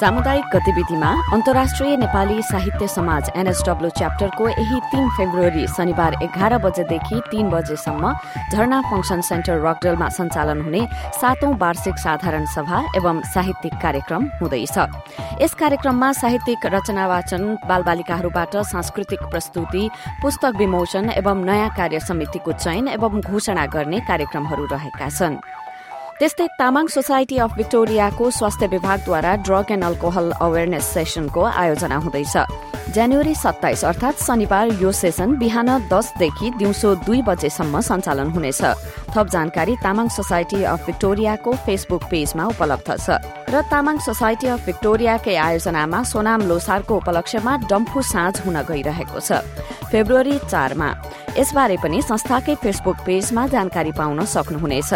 सामुदायिक 0.00 0.44
गतिविधिमा 0.54 1.08
अन्तर्राष्ट्रिय 1.34 1.96
नेपाली 1.96 2.42
साहित्य 2.42 2.86
समाज 2.88 3.30
एनएसडब्ल्यू 3.36 3.88
च्याप्टरको 3.98 4.48
यही 4.48 4.78
तीन 4.92 5.08
फेब्रुअरी 5.16 5.66
शनिबार 5.68 6.14
एघार 6.22 6.56
बजेदेखि 6.64 7.20
तीन 7.30 7.48
बजेसम्म 7.50 8.12
झरना 8.52 8.80
फंक्सन 8.90 9.20
सेन्टर 9.28 9.58
रकडेलमा 9.66 10.08
सञ्चालन 10.18 10.60
हुने 10.62 10.86
सातौं 11.18 11.52
वार्षिक 11.58 11.98
साधारण 11.98 12.44
सभा 12.54 12.78
एवं 12.96 13.20
साहित्यिक 13.34 13.74
कार्यक्रम 13.82 14.28
हुँदैछ। 14.40 14.78
यस 15.42 15.54
कार्यक्रममा 15.60 16.12
साहित्यिक 16.22 16.66
रचना 16.74 17.06
वाचन 17.08 17.42
बालबालिकाहरूबाट 17.68 18.56
सांस्कृतिक 18.70 19.22
प्रस्तुति 19.30 19.88
पुस्तक 20.22 20.52
विमोचन 20.58 21.10
एवं 21.18 21.44
नयाँ 21.44 21.74
कार्य 21.76 22.00
समितिको 22.00 22.52
चयन 22.54 22.88
एवं 22.88 23.20
घोषणा 23.22 23.66
गर्ने 23.74 24.00
कार्यक्रमहरू 24.08 24.66
रहेका 24.72 25.08
छन्। 25.10 25.40
त्यस्तै 26.20 26.46
तामाङ 26.58 26.86
सोसाइटी 26.90 27.36
अफ 27.42 27.52
भिक्टोरियाको 27.56 28.30
स्वास्थ्य 28.36 28.66
विभागद्वारा 28.70 29.32
ड्रग 29.46 29.70
एण्ड 29.72 29.84
अल्कोहल 29.88 30.30
अवेरनेस 30.46 30.86
सेसनको 30.94 31.42
आयोजना 31.62 31.96
हुँदैछ। 32.04 32.34
जनवरी 32.94 33.34
सत्ताइस 33.34 33.84
अर्थात 33.84 34.14
शनिबार 34.26 34.66
यो 34.82 34.90
सेसन 35.00 35.36
बिहान 35.38 35.68
दसदेखि 35.92 36.50
दिउँसो 36.58 36.94
दुई 37.06 37.22
बजेसम्म 37.22 37.80
सञ्चालन 37.88 38.30
हुनेछ। 38.34 38.62
थप 39.14 39.26
जानकारी 39.34 39.76
तामाङ 39.84 40.08
सोसाइटी 40.16 40.62
अफ 40.64 40.86
भिक्टोरियाको 40.86 41.52
फेसबुक 41.66 42.02
पेजमा 42.10 42.44
उपलब्ध 42.54 42.88
छ। 42.98 43.22
र 43.54 43.62
तामाङ 43.70 43.98
सोसाइटी 44.02 44.46
अफ 44.54 44.66
भिक्टोरियाकै 44.66 45.36
आयोजनामा 45.38 46.02
सोनाम 46.02 46.40
लोसारको 46.50 46.96
उपलक्ष्यमा 46.96 47.52
डम्फु 47.70 48.02
साँझ 48.02 48.34
हुन 48.42 48.56
गइरहेको 48.66 49.20
छ। 49.22 49.38
फेब्रुअरी 49.94 50.36
चारमा 50.50 50.88
यसबारे 51.38 51.76
पनि 51.78 52.02
संस्थाकै 52.02 52.54
फेसबुक 52.58 53.06
पेजमा 53.06 53.46
जानकारी 53.54 53.92
पाउन 53.94 54.24
सक्नुहुनेछ। 54.34 54.92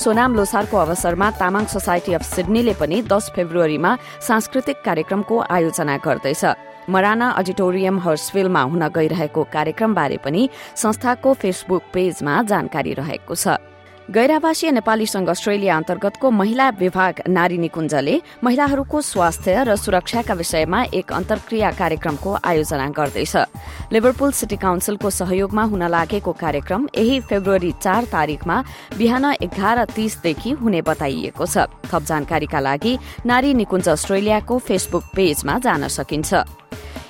सोनाम 0.00 0.34
लोसारको 0.34 0.76
अवसरमा 0.76 1.30
तामाङ 1.40 1.64
सोसाइटी 1.66 2.12
अफ 2.14 2.22
सिडनीले 2.26 2.74
पनि 2.80 2.96
दस 3.08 3.30
फेब्रुअरीमा 3.36 3.90
सांस्कृतिक 4.28 4.78
कार्यक्रमको 4.84 5.36
आयोजना 5.56 5.96
गर्दैछ। 6.06 6.44
मराना 6.90 7.28
अडिटोरियम 7.40 7.98
हर्सफिलमा 8.00 8.62
हुन 8.70 8.88
गइरहेको 8.96 9.42
कार्यक्रमबारे 9.52 10.18
पनि 10.24 10.48
संस्थाको 10.76 11.34
फेसबुक 11.34 11.82
पेजमा 11.94 12.42
जानकारी 12.50 12.92
रहेको 12.94 13.34
छ। 13.34 13.56
गैरावासीय 14.10 14.70
नेपाली 14.70 15.06
संघ 15.06 15.28
अस्ट्रेलिया 15.30 15.76
अन्तर्गतको 15.76 16.30
महिला 16.30 16.68
विभाग 16.78 17.20
नारी 17.28 17.56
निकुञ्जले 17.58 18.20
महिलाहरूको 18.44 19.00
स्वास्थ्य 19.00 19.62
र 19.64 19.76
सुरक्षाका 19.76 20.34
विषयमा 20.34 20.82
एक 20.92 21.12
अन्तर्क्रिया 21.12 21.70
कार्यक्रमको 21.72 22.36
आयोजना 22.44 22.88
गर्दैछ। 22.92 23.36
लिभरपुल 23.92 24.32
सिटी 24.32 24.56
काउन्सिलको 24.56 25.10
सहयोगमा 25.10 25.62
हुन 25.64 25.82
लागेको 25.88 26.32
कार्यक्रम 26.36 26.88
यही 26.96 27.20
फेब्रुअरी 27.22 27.72
चार 27.80 28.04
तारीकमा 28.12 28.62
बिहान 28.98 29.24
एघार 29.40 29.84
तीसदेखि 29.96 30.50
हुने 30.52 30.82
बताइएको 30.84 31.46
छ। 31.46 31.64
थप 31.88 32.02
जानकारीका 32.04 32.60
लागि 32.60 32.98
नारी 33.24 33.54
निकुञ्ज 33.54 33.88
अस्ट्रेलियाको 33.88 34.58
फेसबुक 34.58 35.04
पेजमा 35.16 35.58
जान 35.64 35.88
सकिन्छ। 35.88 36.44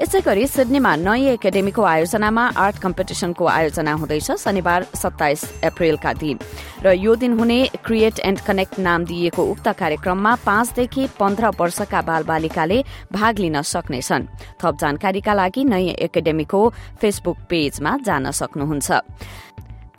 यसै 0.00 0.20
गरी 0.24 0.46
सिडनीमा 0.48 0.92
नयाँ 0.96 1.36
एकाडेमीको 1.36 1.82
आयोजनामा 1.84 2.44
आर्ट 2.56 2.76
कम्पिटिसनको 2.80 3.44
आयोजना 3.52 3.92
हुँदैछ 4.00 4.28
शनिबार 4.40 4.86
सत्ताइस 4.96 5.40
अप्रेलका 5.68 6.12
दिन। 6.16 6.36
र 6.80 6.96
यो 6.96 7.12
दिन 7.20 7.32
हुने 7.36 7.58
क्रिएट 7.84 8.18
एण्ड 8.24 8.40
कनेक्ट 8.40 8.78
नाम 8.80 9.04
दिइएको 9.04 9.42
उक्त 9.44 9.68
कार्यक्रममा 9.76 10.32
पाँचदेखि 10.40 11.06
पन्ध्र 11.20 11.52
वर्षका 11.60 12.00
बालबालिकाले 12.00 12.78
भाग 13.12 13.38
लिन 13.38 13.60
सक्नेछन्। 13.60 14.28
थप 14.56 14.74
जानकारीका 14.80 15.34
लागि 15.36 15.64
नयाँ 15.68 16.00
एकाडेमीको 16.08 16.60
फेसबुक 17.00 17.36
पेजमा 17.50 17.96
जान 18.00 18.30
सक्नुहुन्छ। 18.32 18.88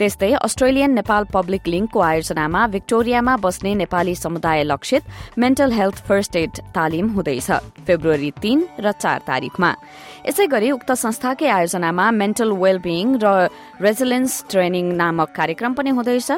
त्यस्तै 0.01 0.29
अस्ट्रेलियन 0.45 0.91
नेपाल 0.97 1.23
पब्लिक 1.33 1.67
लिङ्कको 1.71 1.99
आयोजनामा 2.01 2.61
भिक्टोरियामा 2.75 3.33
बस्ने 3.43 3.73
नेपाली 3.81 4.15
समुदाय 4.15 4.63
लक्षित 4.63 5.03
मेन्टल 5.43 5.71
हेल्थ 5.79 5.97
फर्स्ट 6.07 6.35
एड 6.41 6.61
तालिम 6.77 7.09
हुँदैछ 7.17 7.49
फेब्रुअरी 7.85 8.31
तीन 8.41 8.65
र 8.81 8.91
चार 9.03 9.19
तारिकमा 9.27 9.71
यसै 10.25 10.47
गरी 10.55 10.71
उक्त 10.77 10.91
संस्थाकै 11.03 11.49
आयोजनामा 11.57 12.09
मेन्टल 12.17 12.57
वेलबिङ 12.63 13.13
र 13.21 13.35
रेजिलेन्स 13.85 14.41
ट्रेनिङ 14.49 14.91
नामक 15.03 15.29
कार्यक्रम 15.37 15.73
पनि 15.77 15.89
हुँदैछ। 15.99 16.29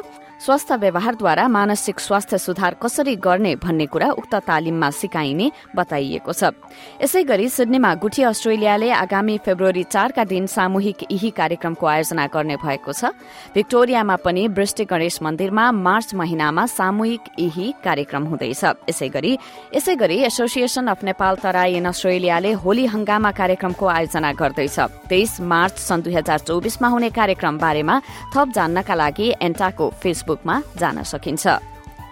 स्वस्थ 0.43 0.71
व्यवहारद्वारा 0.73 1.47
मानसिक 1.47 1.99
स्वास्थ्य 1.99 2.37
सुधार 2.37 2.75
कसरी 2.75 3.15
गर्ने 3.15 3.55
भन्ने 3.55 3.85
कुरा 3.87 4.09
उक्त 4.11 4.33
तालिममा 4.43 4.89
सिकाइने 4.91 5.51
बताइएको 5.75 6.33
छ। 6.33 6.51
यसै 6.99 7.23
गरी 7.23 7.47
सिडनीमा 7.47 7.93
गुठी 7.95 8.23
अस्ट्रेलियाले 8.27 8.89
आगामी 8.91 9.37
फेब्रुअरी 9.39 9.83
चारका 9.85 10.23
दिन 10.27 10.45
सामूहिक 10.45 11.07
यही 11.11 11.29
कार्यक्रमको 11.31 11.85
आयोजना 11.87 12.25
गर्ने 12.27 12.55
भएको 12.59 12.91
छ। 12.91 13.15
भिक्टोरियामा 13.55 14.15
पनि 14.19 14.47
वृष्टि 14.49 14.83
गणेश 14.83 15.21
मन्दिरमा 15.23 15.71
मार्च 15.71 16.13
महिनामा 16.13 16.65
सामूहिक 16.67 17.21
यही 17.39 17.67
कार्यक्रम 17.79 18.23
हुँदैछ। 18.27 18.63
यसै 18.91 19.07
गरी 19.15 19.37
यसै 19.71 19.95
Association 20.27 20.87
of 20.91 21.03
Nepal 21.03 21.35
Terai 21.39 21.79
in 21.79 21.87
अस्ट्रेलियाले 21.87 22.51
Holi 22.59 22.85
हंगामा 22.91 23.31
कार्यक्रमको 23.31 23.85
आयोजना 23.87 24.33
गर्दैछ। 24.35 24.79
तेइस 25.07 25.39
मार्च 25.39 25.79
सन् 25.79 26.03
दुई 26.03 26.13
हजार 26.13 26.39
चौबिसमा 26.43 26.87
हुने 26.89 27.09
कार्यक्रम 27.15 27.57
बारेमा 27.63 27.95
थप 28.35 28.51
जान्नका 28.51 28.95
लागि 28.95 29.33
एन्टाको 29.39 29.89
फेसबुक 30.03 30.31
फेसबुकमा 30.33 30.61
जान 30.77 31.03
सकिन्छ। 31.03 31.45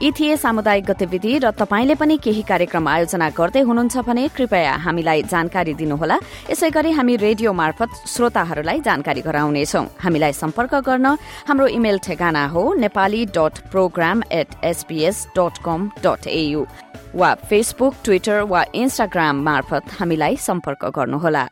यी 0.02 0.12
थिए 0.18 0.38
सामुदायिक 0.38 0.86
गतिविधि 0.86 1.38
र 1.40 1.52
तपाईँले 1.54 1.96
पनि 1.96 2.18
केही 2.18 2.42
कार्यक्रम 2.42 2.88
आयोजना 2.88 3.30
गर्दै 3.38 3.62
हुनुहुन्छ 3.62 3.98
भने 4.02 4.28
कृपया 4.34 4.74
हामीलाई 4.82 5.30
जानकारी 5.30 5.74
दिनुहोला। 5.78 6.18
यसै 6.50 6.70
गरी 6.70 6.92
हामी 6.98 7.16
रेडियो 7.22 7.54
मार्फत 7.54 8.10
श्रोताहरूलाई 8.10 8.80
जानकारी 8.81 9.22
गराउनेछौ। 9.22 9.81
हामीलाई 10.02 10.34
सम्पर्क 10.34 10.74
गर्न 10.81 11.06
हाम्रो 11.48 11.68
इमेल 11.78 11.98
ठेगाना 12.02 12.46
हो 12.50 12.62
nepali 12.81 13.26
dot 13.38 13.70
program 13.70 14.24
at 14.31 14.50
SBS 14.64 15.28
dot 15.38 15.62
com 15.66 15.90
dot 16.02 16.28
AU 16.28 16.66
वा 17.14 17.34
फेसबुक 17.50 17.94
ट्विटर 18.04 18.42
वा 18.50 18.66
इन्स्टाग्राम 18.74 19.44
मार्फत 19.44 19.84
हामीलाई 20.00 20.36
सम्पर्क 20.42 20.86
गर्नुहोला। 20.98 21.46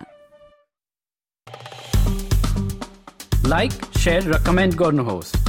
लाइक 3.46 3.72
र 4.08 4.42
कमेन्ट 4.48 4.76
गर्नुहोस्। 4.76 5.49